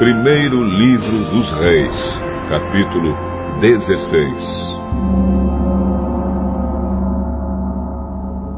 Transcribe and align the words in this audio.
Primeiro 0.00 0.64
Livro 0.64 1.24
dos 1.30 1.52
Reis, 1.60 1.94
capítulo 2.48 3.14
16 3.60 4.32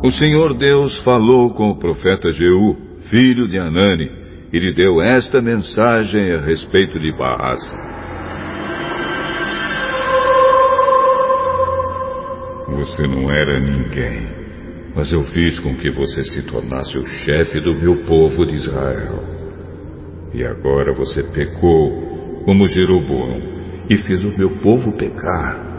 O 0.04 0.10
Senhor 0.12 0.56
Deus 0.56 0.96
falou 0.98 1.52
com 1.52 1.70
o 1.70 1.76
profeta 1.80 2.30
Jeú, 2.30 2.76
filho 3.10 3.48
de 3.48 3.58
Anani, 3.58 4.08
e 4.52 4.58
lhe 4.60 4.72
deu 4.72 5.02
esta 5.02 5.42
mensagem 5.42 6.30
a 6.30 6.38
respeito 6.42 6.96
de 7.00 7.10
Baás. 7.18 7.60
Você 12.68 13.08
não 13.08 13.28
era 13.28 13.58
ninguém, 13.58 14.28
mas 14.94 15.10
eu 15.10 15.24
fiz 15.24 15.58
com 15.58 15.74
que 15.74 15.90
você 15.90 16.22
se 16.22 16.42
tornasse 16.42 16.96
o 16.96 17.04
chefe 17.04 17.60
do 17.60 17.74
meu 17.80 18.04
povo 18.04 18.46
de 18.46 18.54
Israel. 18.54 19.31
E 20.34 20.44
agora 20.44 20.94
você 20.94 21.22
pecou 21.22 22.42
como 22.44 22.66
Jeroboão 22.66 23.40
e 23.88 23.96
fez 23.98 24.24
o 24.24 24.36
meu 24.36 24.58
povo 24.60 24.92
pecar. 24.92 25.72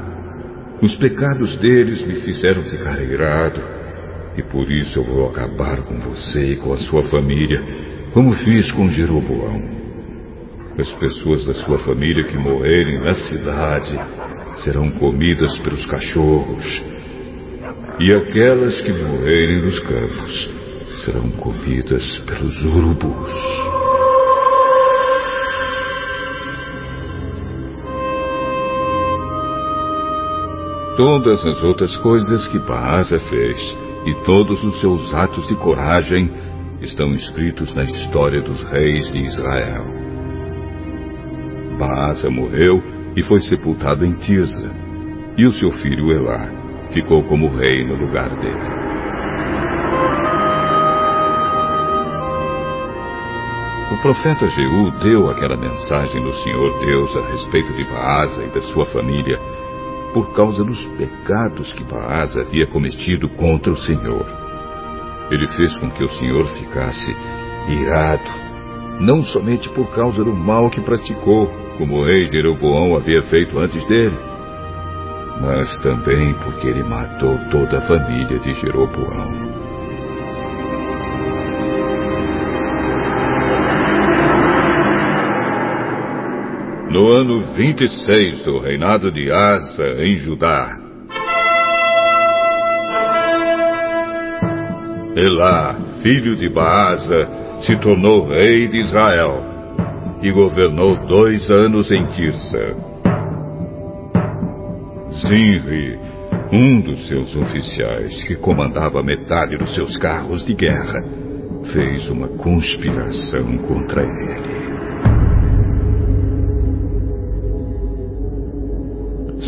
Os 0.82 0.96
pecados 0.96 1.56
deles 1.58 2.04
me 2.04 2.16
fizeram 2.16 2.64
ficar 2.66 3.02
irado, 3.02 3.62
e 4.38 4.44
por 4.44 4.70
isso 4.70 5.00
eu 5.00 5.04
vou 5.04 5.30
acabar 5.30 5.84
com 5.84 6.00
você 6.00 6.54
e 6.54 6.56
com 6.58 6.74
a 6.74 6.78
sua 6.78 7.04
família, 7.04 7.62
como 8.14 8.34
fiz 8.34 8.72
com 8.72 8.90
Jeroboão. 8.90 9.62
As 10.78 10.92
pessoas 10.94 11.46
da 11.46 11.54
sua 11.54 11.80
família 11.80 12.24
que 12.24 12.38
morrerem 12.38 13.00
na 13.00 13.14
cidade 13.14 13.98
serão 14.64 14.92
comidas 14.92 15.58
pelos 15.60 15.86
cachorros, 15.86 16.82
e 18.00 18.12
aquelas 18.12 18.82
que 18.82 18.92
morrerem 18.92 19.62
nos 19.62 19.80
campos 19.80 20.50
serão 21.06 21.30
comidas 21.32 22.18
pelos 22.26 22.66
urubus. 22.66 23.83
Todas 30.96 31.44
as 31.44 31.64
outras 31.64 31.96
coisas 31.98 32.48
que 32.50 32.60
Baasa 32.60 33.20
fez 33.22 33.78
e 34.06 34.14
todos 34.26 34.64
os 34.64 34.80
seus 34.80 35.12
atos 35.12 35.48
de 35.48 35.56
coragem 35.56 36.30
estão 36.82 37.12
escritos 37.14 37.74
na 37.74 37.82
história 37.82 38.40
dos 38.42 38.62
reis 38.66 39.12
de 39.12 39.22
Israel. 39.22 39.86
Baasa 41.80 42.30
morreu 42.30 42.80
e 43.16 43.24
foi 43.24 43.42
sepultado 43.42 44.06
em 44.06 44.14
Tirza, 44.14 44.70
e 45.36 45.48
o 45.48 45.52
seu 45.54 45.72
filho 45.72 46.12
Elá 46.12 46.52
ficou 46.92 47.24
como 47.24 47.48
rei 47.58 47.84
no 47.84 47.96
lugar 47.96 48.30
dele. 48.36 48.84
O 53.94 53.98
profeta 54.04 54.48
Jeú 54.48 54.92
deu 55.02 55.28
aquela 55.32 55.58
mensagem 55.58 56.22
do 56.22 56.34
Senhor 56.34 56.86
Deus 56.86 57.16
a 57.16 57.32
respeito 57.32 57.74
de 57.74 57.84
Baasa 57.86 58.44
e 58.44 58.50
da 58.50 58.62
sua 58.62 58.86
família 58.86 59.40
por 60.14 60.32
causa 60.34 60.64
dos 60.64 60.82
pecados 60.98 61.74
que 61.74 61.84
Baasa 61.84 62.42
havia 62.42 62.68
cometido 62.68 63.28
contra 63.30 63.72
o 63.72 63.78
Senhor. 63.78 64.26
Ele 65.32 65.48
fez 65.48 65.76
com 65.78 65.90
que 65.90 66.04
o 66.04 66.10
Senhor 66.10 66.48
ficasse 66.52 67.16
irado, 67.68 68.30
não 69.00 69.24
somente 69.24 69.70
por 69.70 69.90
causa 69.96 70.24
do 70.24 70.34
mal 70.34 70.70
que 70.70 70.82
praticou, 70.82 71.48
como 71.78 71.98
o 71.98 72.06
rei 72.06 72.26
Jeroboão 72.26 72.96
havia 72.96 73.24
feito 73.24 73.58
antes 73.58 73.84
dele, 73.88 74.18
mas 75.42 75.76
também 75.80 76.34
porque 76.36 76.68
ele 76.68 76.84
matou 76.84 77.38
toda 77.50 77.80
a 77.80 77.88
família 77.88 78.38
de 78.40 78.54
Jeroboão. 78.54 79.63
No 86.90 87.08
ano 87.08 87.42
26 87.56 88.44
do 88.44 88.60
reinado 88.60 89.12
de 89.12 89.32
Asa 89.32 89.88
em 90.00 90.16
Judá. 90.18 90.78
Elá, 95.16 95.76
filho 96.02 96.36
de 96.36 96.50
Baasa, 96.50 97.28
se 97.62 97.76
tornou 97.78 98.28
rei 98.28 98.68
de 98.68 98.80
Israel 98.80 99.44
e 100.22 100.32
governou 100.32 100.96
dois 101.08 101.50
anos 101.50 101.92
em 101.92 102.06
Tirsa. 102.08 102.76
Zinri, 105.12 106.00
um 106.52 106.82
dos 106.82 107.08
seus 107.08 107.36
oficiais, 107.36 108.24
que 108.24 108.36
comandava 108.36 109.04
metade 109.04 109.58
dos 109.58 109.74
seus 109.76 109.96
carros 109.98 110.44
de 110.44 110.54
guerra, 110.54 111.04
fez 111.72 112.10
uma 112.10 112.28
conspiração 112.28 113.58
contra 113.60 114.02
ele. 114.02 114.63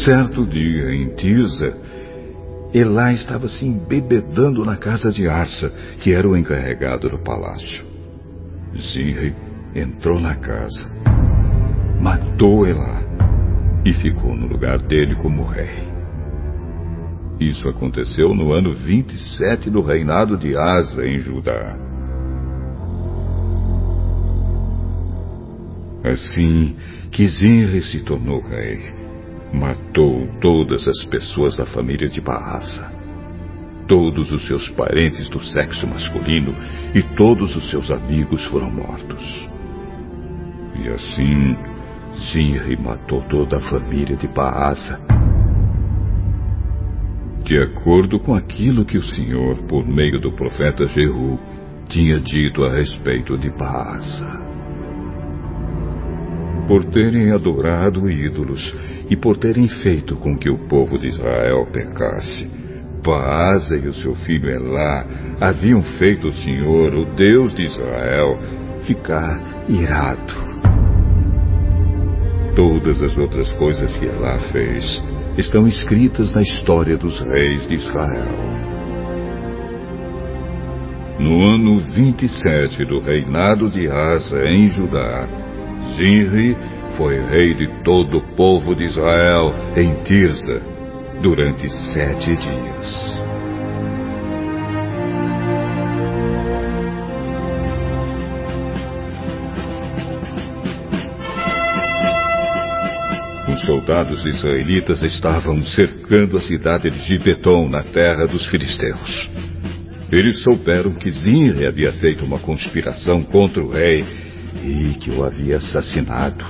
Certo 0.05 0.45
dia, 0.45 0.93
em 0.93 1.15
Tisa, 1.15 1.75
Elá 2.71 3.11
estava 3.11 3.47
se 3.47 3.65
embebedando 3.65 4.63
na 4.63 4.77
casa 4.77 5.11
de 5.11 5.27
Arsa, 5.27 5.71
que 5.99 6.13
era 6.13 6.29
o 6.29 6.37
encarregado 6.37 7.09
do 7.09 7.17
palácio. 7.17 7.83
Zinri 8.77 9.33
entrou 9.73 10.19
na 10.19 10.35
casa, 10.35 10.85
matou 11.99 12.67
Elá 12.67 13.01
e 13.83 13.93
ficou 13.93 14.35
no 14.35 14.45
lugar 14.45 14.77
dele 14.77 15.15
como 15.15 15.43
rei. 15.43 15.89
Isso 17.39 17.67
aconteceu 17.67 18.35
no 18.35 18.53
ano 18.53 18.75
27 18.75 19.71
do 19.71 19.81
reinado 19.81 20.37
de 20.37 20.55
Asa 20.55 21.03
em 21.03 21.17
Judá. 21.17 21.79
Assim 26.03 26.75
que 27.09 27.27
Zinri 27.27 27.81
se 27.81 28.03
tornou 28.03 28.39
rei, 28.41 28.94
matou 29.55 30.27
todas 30.41 30.87
as 30.87 31.03
pessoas 31.05 31.55
da 31.55 31.65
família 31.65 32.07
de 32.07 32.19
Baasa, 32.19 32.91
todos 33.87 34.31
os 34.31 34.45
seus 34.47 34.69
parentes 34.69 35.29
do 35.29 35.39
sexo 35.39 35.87
masculino 35.87 36.53
e 36.93 37.01
todos 37.15 37.55
os 37.55 37.69
seus 37.69 37.89
amigos 37.89 38.43
foram 38.45 38.69
mortos. 38.69 39.23
E 40.83 40.89
assim, 40.89 41.55
Zinri 42.31 42.77
matou 42.77 43.21
toda 43.23 43.57
a 43.57 43.61
família 43.61 44.15
de 44.15 44.27
Baasa. 44.27 44.99
De 47.43 47.57
acordo 47.57 48.19
com 48.19 48.33
aquilo 48.33 48.85
que 48.85 48.97
o 48.97 49.03
Senhor, 49.03 49.63
por 49.67 49.87
meio 49.87 50.19
do 50.19 50.31
profeta 50.31 50.87
Jehu, 50.87 51.39
tinha 51.87 52.19
dito 52.19 52.63
a 52.63 52.71
respeito 52.71 53.37
de 53.37 53.49
Baasa. 53.51 54.44
Por 56.67 56.83
terem 56.85 57.31
adorado 57.31 58.09
ídolos 58.09 58.73
e 59.09 59.15
por 59.15 59.37
terem 59.37 59.67
feito 59.67 60.15
com 60.15 60.37
que 60.37 60.49
o 60.49 60.57
povo 60.67 60.97
de 60.97 61.07
Israel 61.07 61.67
pecasse. 61.71 62.49
Baasa 63.03 63.77
e 63.77 63.87
o 63.87 63.93
seu 63.93 64.15
filho 64.15 64.49
Elá 64.49 65.05
haviam 65.39 65.81
feito 65.99 66.27
o 66.27 66.33
Senhor, 66.33 66.93
o 66.95 67.05
Deus 67.15 67.53
de 67.53 67.63
Israel, 67.63 68.39
ficar 68.87 69.39
irado. 69.69 70.33
Todas 72.55 73.01
as 73.03 73.15
outras 73.15 73.51
coisas 73.53 73.95
que 73.97 74.05
Elá 74.05 74.39
fez 74.51 75.03
estão 75.37 75.67
escritas 75.67 76.33
na 76.33 76.41
história 76.41 76.97
dos 76.97 77.19
reis 77.19 77.67
de 77.67 77.75
Israel. 77.75 78.65
No 81.19 81.41
ano 81.43 81.79
27 81.79 82.85
do 82.85 82.99
reinado 82.99 83.69
de 83.69 83.87
Asa 83.87 84.49
em 84.49 84.67
Judá, 84.69 85.44
Zinri 85.95 86.57
foi 86.97 87.19
rei 87.19 87.53
de 87.53 87.67
todo 87.83 88.17
o 88.17 88.35
povo 88.35 88.75
de 88.75 88.83
Israel 88.83 89.53
em 89.77 90.03
Tirza 90.03 90.61
durante 91.21 91.69
sete 91.93 92.35
dias. 92.35 93.15
Os 103.47 103.61
soldados 103.65 104.25
israelitas 104.25 105.01
estavam 105.01 105.65
cercando 105.65 106.35
a 106.35 106.41
cidade 106.41 106.89
de 106.89 106.99
Gibeton, 106.99 107.69
na 107.69 107.83
terra 107.83 108.27
dos 108.27 108.45
filisteus. 108.47 109.29
Eles 110.11 110.43
souberam 110.43 110.93
que 110.93 111.09
Zinre 111.09 111.65
havia 111.65 111.93
feito 111.93 112.25
uma 112.25 112.39
conspiração 112.39 113.23
contra 113.23 113.63
o 113.63 113.71
rei 113.71 114.24
e 114.63 114.97
que 114.99 115.11
o 115.11 115.25
havia 115.25 115.57
assassinado. 115.57 116.43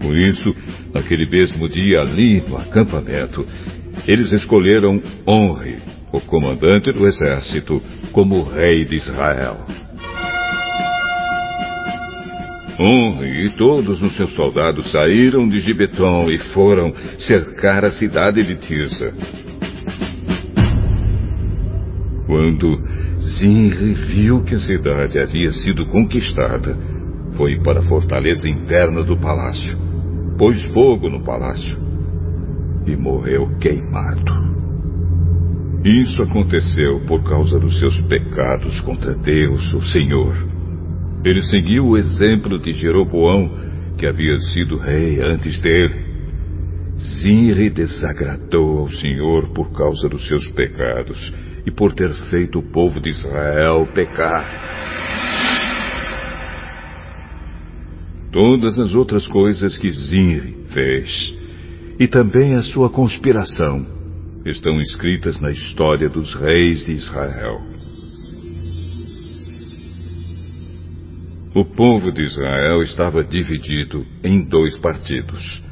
Por 0.00 0.16
isso, 0.16 0.54
naquele 0.92 1.28
mesmo 1.28 1.68
dia 1.68 2.00
ali 2.00 2.42
no 2.46 2.56
acampamento, 2.56 3.46
eles 4.06 4.32
escolheram 4.32 5.00
Honre, 5.26 5.78
o 6.12 6.20
comandante 6.20 6.92
do 6.92 7.06
exército, 7.06 7.82
como 8.12 8.42
rei 8.42 8.84
de 8.84 8.96
Israel. 8.96 9.64
Honre 12.78 13.46
e 13.46 13.50
todos 13.50 14.02
os 14.02 14.16
seus 14.16 14.34
soldados 14.34 14.90
saíram 14.90 15.48
de 15.48 15.60
Gibeton 15.60 16.28
e 16.30 16.38
foram 16.52 16.92
cercar 17.18 17.84
a 17.84 17.90
cidade 17.92 18.42
de 18.42 18.56
Tirsa. 18.56 19.14
Quando 22.26 22.76
Zinri 23.38 23.94
viu 23.94 24.42
que 24.42 24.56
a 24.56 24.58
cidade 24.58 25.18
havia 25.18 25.52
sido 25.52 25.86
conquistada, 25.86 26.76
foi 27.36 27.60
para 27.60 27.80
a 27.80 27.84
fortaleza 27.84 28.48
interna 28.48 29.02
do 29.02 29.16
palácio, 29.16 29.76
pôs 30.38 30.62
fogo 30.72 31.08
no 31.08 31.22
palácio 31.22 31.78
e 32.86 32.96
morreu 32.96 33.48
queimado. 33.58 34.44
Isso 35.84 36.22
aconteceu 36.22 37.00
por 37.06 37.22
causa 37.24 37.58
dos 37.58 37.78
seus 37.78 38.00
pecados 38.02 38.80
contra 38.80 39.14
Deus, 39.14 39.72
o 39.74 39.82
Senhor. 39.82 40.34
Ele 41.24 41.42
seguiu 41.42 41.88
o 41.88 41.96
exemplo 41.98 42.58
de 42.58 42.72
Jeroboão, 42.72 43.50
que 43.98 44.06
havia 44.06 44.38
sido 44.52 44.78
rei 44.78 45.20
antes 45.20 45.60
dele. 45.60 46.04
Zinri 47.20 47.70
desagradou 47.70 48.80
ao 48.80 48.90
Senhor 48.90 49.52
por 49.52 49.72
causa 49.72 50.08
dos 50.08 50.26
seus 50.26 50.48
pecados 50.52 51.32
e 51.66 51.70
por 51.70 51.92
ter 51.92 52.12
feito 52.30 52.60
o 52.60 52.62
povo 52.62 53.00
de 53.00 53.10
Israel 53.10 53.86
pecar. 53.94 55.23
Todas 58.34 58.80
as 58.80 58.96
outras 58.96 59.24
coisas 59.28 59.76
que 59.78 59.88
Zinri 59.92 60.56
fez, 60.70 61.32
e 62.00 62.08
também 62.08 62.56
a 62.56 62.64
sua 62.64 62.90
conspiração, 62.90 63.86
estão 64.44 64.80
escritas 64.80 65.40
na 65.40 65.52
história 65.52 66.08
dos 66.08 66.34
reis 66.34 66.84
de 66.84 66.94
Israel. 66.94 67.60
O 71.54 71.64
povo 71.64 72.10
de 72.10 72.24
Israel 72.24 72.82
estava 72.82 73.22
dividido 73.22 74.04
em 74.24 74.40
dois 74.40 74.76
partidos. 74.78 75.62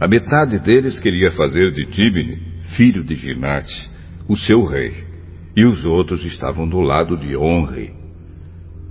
A 0.00 0.08
metade 0.08 0.58
deles 0.60 0.98
queria 0.98 1.30
fazer 1.32 1.72
de 1.72 1.84
Tibni, 1.90 2.38
filho 2.74 3.04
de 3.04 3.16
Ginate, 3.16 3.86
o 4.26 4.34
seu 4.34 4.64
rei 4.64 5.04
e 5.54 5.66
os 5.66 5.84
outros 5.84 6.24
estavam 6.24 6.66
do 6.66 6.80
lado 6.80 7.18
de 7.18 7.36
Honre. 7.36 7.97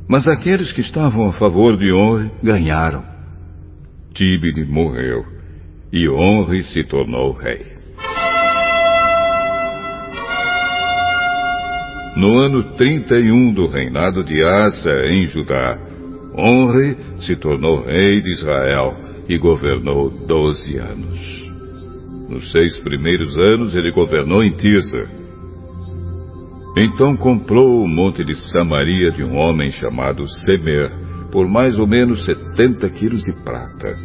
Mas 0.08 0.28
aqueles 0.28 0.72
que 0.72 0.82
estavam 0.82 1.28
a 1.28 1.34
favor 1.34 1.76
de 1.76 1.92
Honre 1.92 2.32
ganharam. 2.42 3.04
Tibni 4.14 4.66
morreu 4.66 5.26
e 5.92 6.08
Honre 6.10 6.64
se 6.64 6.84
tornou 6.84 7.34
rei. 7.34 7.78
No 12.16 12.40
ano 12.40 12.64
31 12.76 13.54
do 13.54 13.68
reinado 13.68 14.24
de 14.24 14.42
Asa 14.42 15.06
em 15.08 15.26
Judá, 15.26 15.78
Honre 16.36 16.98
se 17.20 17.36
tornou 17.36 17.84
rei 17.84 18.22
de 18.22 18.32
Israel 18.32 18.96
e 19.30 19.38
governou 19.38 20.10
doze 20.10 20.78
anos. 20.78 21.20
Nos 22.30 22.52
seis 22.52 22.78
primeiros 22.80 23.36
anos 23.38 23.76
ele 23.76 23.92
governou 23.92 24.44
em 24.44 24.52
Tirza, 24.56 25.10
então 26.80 27.18
comprou 27.18 27.84
o 27.84 27.88
monte 27.88 28.24
de 28.24 28.36
Samaria 28.52 29.10
de 29.12 29.24
um 29.24 29.36
homem 29.36 29.72
chamado 29.72 30.28
Semer 30.30 30.92
por 31.32 31.48
mais 31.48 31.78
ou 31.80 31.88
menos 31.88 32.26
70 32.26 32.90
quilos 32.92 33.24
de 33.24 33.34
prata. 33.44 33.98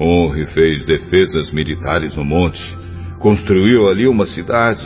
Honre 0.00 0.46
fez 0.46 0.84
defesas 0.84 1.52
militares 1.52 2.16
no 2.16 2.24
monte, 2.24 2.60
construiu 3.18 3.88
ali 3.88 4.06
uma 4.06 4.26
cidade 4.26 4.84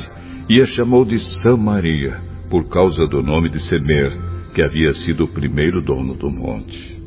e 0.48 0.60
a 0.60 0.66
chamou 0.66 1.04
de 1.04 1.18
Samaria, 1.42 2.20
por 2.50 2.68
causa 2.68 3.06
do 3.06 3.22
nome 3.22 3.48
de 3.48 3.60
Semer, 3.60 4.12
que 4.54 4.62
havia 4.62 4.92
sido 4.92 5.24
o 5.24 5.28
primeiro 5.28 5.80
dono 5.80 6.14
do 6.14 6.30
monte. 6.30 6.98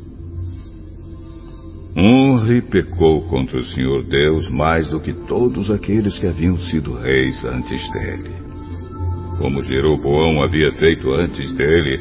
Honre 1.96 2.62
pecou 2.62 3.22
contra 3.28 3.60
o 3.60 3.66
Senhor 3.66 4.04
Deus 4.06 4.50
mais 4.50 4.90
do 4.90 5.00
que 5.00 5.14
todos 5.14 5.70
aqueles 5.70 6.18
que 6.18 6.26
haviam 6.26 6.58
sido 6.58 6.94
reis 6.94 7.44
antes 7.46 7.92
dele 7.92 8.51
como 9.42 9.64
Jeroboão 9.64 10.44
havia 10.44 10.72
feito 10.74 11.12
antes 11.12 11.52
dele, 11.54 12.00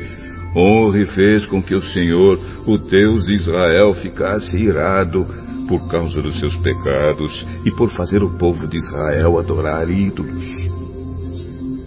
Honre 0.54 1.06
fez 1.06 1.46
com 1.46 1.62
que 1.62 1.74
o 1.74 1.80
Senhor, 1.80 2.38
o 2.66 2.76
Deus 2.76 3.24
de 3.24 3.34
Israel, 3.34 3.94
ficasse 3.94 4.58
irado 4.58 5.26
por 5.66 5.88
causa 5.88 6.20
dos 6.20 6.38
seus 6.38 6.54
pecados 6.58 7.46
e 7.64 7.70
por 7.70 7.90
fazer 7.92 8.22
o 8.22 8.36
povo 8.36 8.66
de 8.68 8.76
Israel 8.76 9.38
adorar 9.38 9.88
ídolos. 9.88 10.44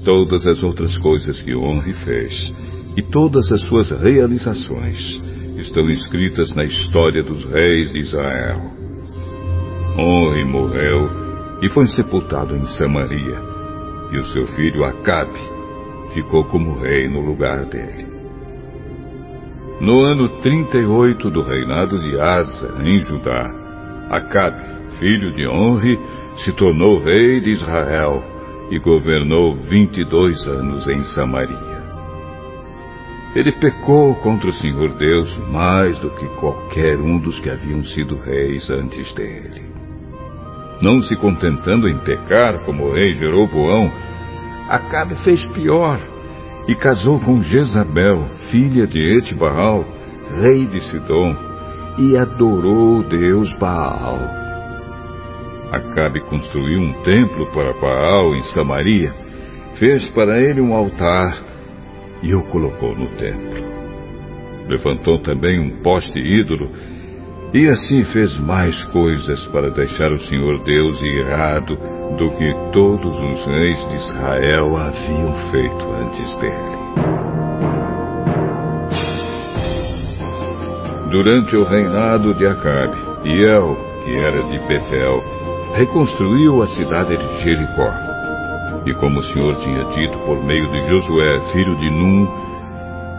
Todas 0.03 0.47
as 0.47 0.63
outras 0.63 0.97
coisas 0.99 1.39
que 1.41 1.55
Honre 1.55 1.93
fez 2.03 2.51
e 2.97 3.01
todas 3.03 3.51
as 3.51 3.61
suas 3.65 3.91
realizações 3.91 5.21
estão 5.57 5.87
escritas 5.89 6.53
na 6.55 6.63
história 6.63 7.21
dos 7.21 7.43
reis 7.45 7.91
de 7.93 7.99
Israel. 7.99 8.59
Honre 9.99 10.45
morreu 10.45 11.09
e 11.61 11.69
foi 11.69 11.85
sepultado 11.87 12.55
em 12.55 12.65
Samaria 12.77 13.52
e 14.13 14.19
o 14.19 14.25
seu 14.25 14.47
filho 14.49 14.85
Acabe 14.85 15.39
ficou 16.13 16.45
como 16.45 16.79
rei 16.79 17.09
no 17.09 17.19
lugar 17.19 17.65
dele. 17.65 18.05
No 19.81 20.01
ano 20.01 20.29
38 20.41 21.29
do 21.31 21.41
reinado 21.41 21.99
de 21.99 22.19
Asa, 22.19 22.75
em 22.83 22.99
Judá, 22.99 23.51
Acabe, 24.09 24.63
filho 24.99 25.33
de 25.33 25.47
Honre, 25.47 25.99
se 26.37 26.53
tornou 26.53 26.99
rei 26.99 27.39
de 27.39 27.49
Israel 27.49 28.23
e 28.69 28.77
governou 28.77 29.55
22 29.55 30.47
anos 30.47 30.87
em 30.87 31.03
Samaria. 31.05 31.73
Ele 33.35 33.51
pecou 33.53 34.13
contra 34.15 34.49
o 34.49 34.53
Senhor 34.53 34.93
Deus 34.93 35.35
mais 35.49 35.97
do 35.99 36.11
que 36.11 36.27
qualquer 36.39 36.99
um 36.99 37.17
dos 37.17 37.39
que 37.39 37.49
haviam 37.49 37.83
sido 37.83 38.15
reis 38.17 38.69
antes 38.69 39.11
dele. 39.13 39.72
Não 40.83 41.01
se 41.01 41.15
contentando 41.15 41.87
em 41.87 41.97
pecar 41.99 42.59
como 42.65 42.83
o 42.83 42.93
rei 42.93 43.13
Jeroboão, 43.13 43.89
Acabe 44.67 45.15
fez 45.23 45.41
pior 45.53 45.97
e 46.67 46.75
casou 46.75 47.21
com 47.21 47.41
Jezabel, 47.41 48.27
filha 48.51 48.85
de 48.85 48.99
Etbaal, 49.17 49.85
rei 50.41 50.65
de 50.65 50.81
Sidom, 50.89 51.33
e 51.97 52.17
adorou 52.17 53.01
Deus 53.01 53.53
Baal. 53.53 54.19
Acabe 55.71 56.19
construiu 56.19 56.81
um 56.81 56.91
templo 57.03 57.49
para 57.53 57.71
Baal 57.79 58.35
em 58.35 58.43
Samaria, 58.53 59.13
fez 59.75 60.09
para 60.09 60.41
ele 60.41 60.59
um 60.59 60.73
altar 60.73 61.45
e 62.21 62.35
o 62.35 62.43
colocou 62.47 62.93
no 62.93 63.07
templo. 63.15 63.63
Levantou 64.67 65.19
também 65.19 65.61
um 65.61 65.81
poste 65.81 66.19
ídolo 66.19 66.69
e 67.53 67.67
assim 67.69 68.03
fez 68.05 68.35
mais 68.39 68.83
coisas 68.85 69.47
para 69.49 69.69
deixar 69.69 70.11
o 70.11 70.19
Senhor 70.19 70.63
Deus 70.63 70.99
irado 71.01 71.77
do 72.17 72.31
que 72.31 72.53
todos 72.71 73.13
os 73.13 73.45
reis 73.45 73.89
de 73.89 73.95
Israel 73.95 74.75
haviam 74.75 75.51
feito 75.51 75.91
antes 75.91 76.35
dele. 76.37 76.73
Durante 81.11 81.55
o 81.55 81.63
reinado 81.63 82.33
de 82.33 82.47
Acabe, 82.47 82.97
Iel, 83.23 83.77
que 84.03 84.15
era 84.15 84.41
de 84.43 84.57
Betel, 84.67 85.23
reconstruiu 85.75 86.63
a 86.63 86.67
cidade 86.67 87.15
de 87.15 87.43
Jericó. 87.43 87.91
E 88.87 88.95
como 88.95 89.19
o 89.19 89.23
Senhor 89.25 89.55
tinha 89.59 89.83
dito 89.95 90.17
por 90.25 90.43
meio 90.43 90.67
de 90.71 90.87
Josué, 90.87 91.39
filho 91.51 91.75
de 91.75 91.89
Num, 91.91 92.27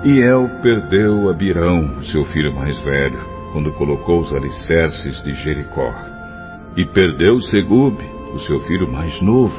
Iel 0.04 0.50
perdeu 0.60 1.30
Abirão, 1.30 2.02
seu 2.02 2.24
filho 2.26 2.52
mais 2.52 2.76
velho, 2.80 3.33
quando 3.54 3.72
colocou 3.74 4.18
os 4.18 4.34
alicerces 4.34 5.22
de 5.22 5.32
Jericó. 5.32 5.94
E 6.76 6.84
perdeu 6.86 7.40
Segube, 7.40 8.04
o 8.34 8.40
seu 8.40 8.58
filho 8.66 8.90
mais 8.90 9.22
novo, 9.22 9.54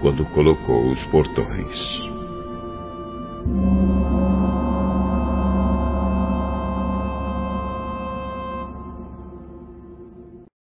quando 0.00 0.24
colocou 0.24 0.90
os 0.90 1.04
portões. 1.04 2.11